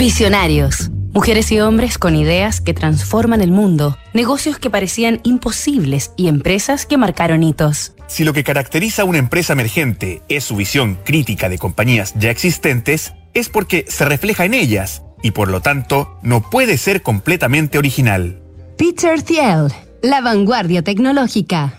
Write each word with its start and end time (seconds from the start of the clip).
Visionarios. 0.00 0.90
Mujeres 1.12 1.52
y 1.52 1.60
hombres 1.60 1.98
con 1.98 2.16
ideas 2.16 2.62
que 2.62 2.72
transforman 2.72 3.42
el 3.42 3.50
mundo, 3.50 3.98
negocios 4.14 4.58
que 4.58 4.70
parecían 4.70 5.20
imposibles 5.24 6.12
y 6.16 6.28
empresas 6.28 6.86
que 6.86 6.96
marcaron 6.96 7.42
hitos. 7.42 7.92
Si 8.06 8.24
lo 8.24 8.32
que 8.32 8.42
caracteriza 8.42 9.02
a 9.02 9.04
una 9.04 9.18
empresa 9.18 9.52
emergente 9.52 10.22
es 10.30 10.44
su 10.44 10.56
visión 10.56 10.98
crítica 11.04 11.50
de 11.50 11.58
compañías 11.58 12.14
ya 12.16 12.30
existentes, 12.30 13.12
es 13.34 13.50
porque 13.50 13.84
se 13.88 14.06
refleja 14.06 14.46
en 14.46 14.54
ellas 14.54 15.02
y 15.22 15.32
por 15.32 15.50
lo 15.50 15.60
tanto 15.60 16.18
no 16.22 16.48
puede 16.48 16.78
ser 16.78 17.02
completamente 17.02 17.76
original. 17.76 18.40
Peter 18.78 19.20
Thiel, 19.20 19.70
la 20.00 20.22
vanguardia 20.22 20.80
tecnológica. 20.80 21.74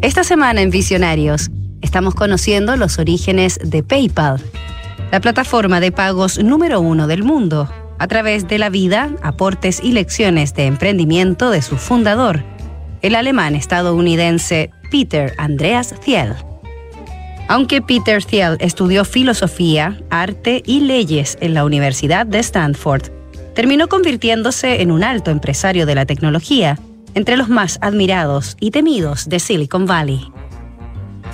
Esta 0.00 0.24
semana 0.24 0.62
en 0.62 0.70
Visionarios 0.70 1.50
estamos 1.94 2.16
conociendo 2.16 2.76
los 2.76 2.98
orígenes 2.98 3.56
de 3.62 3.84
PayPal, 3.84 4.40
la 5.12 5.20
plataforma 5.20 5.78
de 5.78 5.92
pagos 5.92 6.42
número 6.42 6.80
uno 6.80 7.06
del 7.06 7.22
mundo, 7.22 7.70
a 8.00 8.08
través 8.08 8.48
de 8.48 8.58
la 8.58 8.68
vida, 8.68 9.12
aportes 9.22 9.78
y 9.80 9.92
lecciones 9.92 10.54
de 10.54 10.66
emprendimiento 10.66 11.50
de 11.50 11.62
su 11.62 11.76
fundador, 11.76 12.42
el 13.00 13.14
alemán 13.14 13.54
estadounidense 13.54 14.72
Peter 14.90 15.34
Andreas 15.38 15.94
Thiel. 16.04 16.34
Aunque 17.46 17.80
Peter 17.80 18.24
Thiel 18.24 18.56
estudió 18.58 19.04
filosofía, 19.04 19.96
arte 20.10 20.64
y 20.66 20.80
leyes 20.80 21.38
en 21.40 21.54
la 21.54 21.64
Universidad 21.64 22.26
de 22.26 22.40
Stanford, 22.40 23.04
terminó 23.54 23.86
convirtiéndose 23.88 24.82
en 24.82 24.90
un 24.90 25.04
alto 25.04 25.30
empresario 25.30 25.86
de 25.86 25.94
la 25.94 26.06
tecnología, 26.06 26.76
entre 27.14 27.36
los 27.36 27.48
más 27.48 27.78
admirados 27.82 28.56
y 28.58 28.72
temidos 28.72 29.28
de 29.28 29.38
Silicon 29.38 29.86
Valley. 29.86 30.32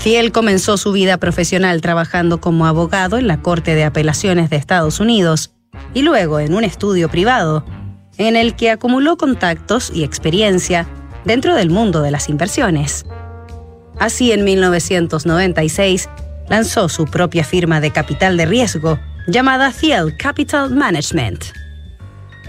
Thiel 0.02 0.32
comenzó 0.32 0.78
su 0.78 0.92
vida 0.92 1.18
profesional 1.18 1.82
trabajando 1.82 2.40
como 2.40 2.64
abogado 2.64 3.18
en 3.18 3.26
la 3.26 3.42
Corte 3.42 3.74
de 3.74 3.84
Apelaciones 3.84 4.48
de 4.48 4.56
Estados 4.56 4.98
Unidos 4.98 5.52
y 5.92 6.00
luego 6.00 6.40
en 6.40 6.54
un 6.54 6.64
estudio 6.64 7.10
privado, 7.10 7.66
en 8.16 8.34
el 8.34 8.56
que 8.56 8.70
acumuló 8.70 9.18
contactos 9.18 9.92
y 9.94 10.02
experiencia 10.02 10.86
dentro 11.26 11.54
del 11.54 11.68
mundo 11.68 12.00
de 12.00 12.10
las 12.12 12.30
inversiones. 12.30 13.04
Así, 13.98 14.32
en 14.32 14.42
1996, 14.42 16.08
lanzó 16.48 16.88
su 16.88 17.04
propia 17.04 17.44
firma 17.44 17.82
de 17.82 17.90
capital 17.90 18.38
de 18.38 18.46
riesgo 18.46 18.98
llamada 19.26 19.70
Thiel 19.70 20.16
Capital 20.16 20.70
Management. 20.70 21.44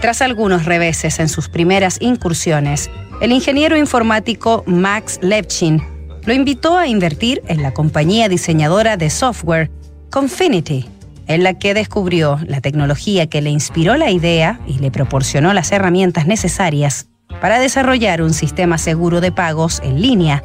Tras 0.00 0.22
algunos 0.22 0.64
reveses 0.64 1.20
en 1.20 1.28
sus 1.28 1.50
primeras 1.50 1.98
incursiones, 2.00 2.90
el 3.20 3.30
ingeniero 3.30 3.76
informático 3.76 4.64
Max 4.66 5.18
Levchin 5.20 5.91
lo 6.24 6.32
invitó 6.32 6.76
a 6.76 6.86
invertir 6.86 7.42
en 7.48 7.62
la 7.62 7.72
compañía 7.74 8.28
diseñadora 8.28 8.96
de 8.96 9.10
software 9.10 9.70
Confinity, 10.10 10.88
en 11.26 11.42
la 11.42 11.54
que 11.54 11.74
descubrió 11.74 12.38
la 12.46 12.60
tecnología 12.60 13.26
que 13.28 13.40
le 13.40 13.50
inspiró 13.50 13.96
la 13.96 14.10
idea 14.10 14.60
y 14.66 14.78
le 14.78 14.90
proporcionó 14.90 15.52
las 15.52 15.72
herramientas 15.72 16.26
necesarias 16.26 17.06
para 17.40 17.58
desarrollar 17.58 18.22
un 18.22 18.34
sistema 18.34 18.78
seguro 18.78 19.20
de 19.20 19.32
pagos 19.32 19.80
en 19.82 20.00
línea 20.00 20.44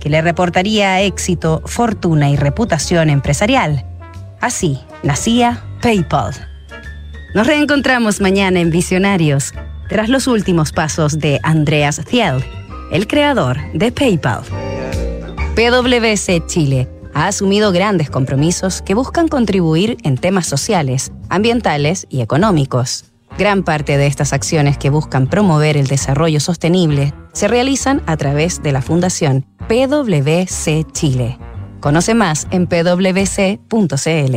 que 0.00 0.08
le 0.08 0.22
reportaría 0.22 1.00
éxito, 1.00 1.62
fortuna 1.66 2.30
y 2.30 2.36
reputación 2.36 3.10
empresarial. 3.10 3.84
Así 4.40 4.78
nacía 5.02 5.64
PayPal. 5.82 6.34
Nos 7.34 7.46
reencontramos 7.46 8.20
mañana 8.20 8.60
en 8.60 8.70
Visionarios, 8.70 9.52
tras 9.88 10.08
los 10.08 10.26
últimos 10.26 10.72
pasos 10.72 11.18
de 11.18 11.40
Andreas 11.42 12.00
Thiel, 12.08 12.44
el 12.92 13.06
creador 13.06 13.58
de 13.74 13.90
PayPal. 13.90 14.42
PwC 15.58 16.46
Chile 16.46 16.88
ha 17.14 17.26
asumido 17.26 17.72
grandes 17.72 18.10
compromisos 18.10 18.80
que 18.80 18.94
buscan 18.94 19.26
contribuir 19.26 19.96
en 20.04 20.16
temas 20.16 20.46
sociales, 20.46 21.10
ambientales 21.30 22.06
y 22.08 22.20
económicos. 22.20 23.06
Gran 23.36 23.64
parte 23.64 23.98
de 23.98 24.06
estas 24.06 24.32
acciones 24.32 24.78
que 24.78 24.88
buscan 24.88 25.26
promover 25.26 25.76
el 25.76 25.88
desarrollo 25.88 26.38
sostenible 26.38 27.12
se 27.32 27.48
realizan 27.48 28.04
a 28.06 28.16
través 28.16 28.62
de 28.62 28.70
la 28.70 28.82
Fundación 28.82 29.46
PwC 29.66 30.86
Chile. 30.92 31.40
Conoce 31.80 32.14
más 32.14 32.46
en 32.52 32.68
pwc.cl. 32.68 34.36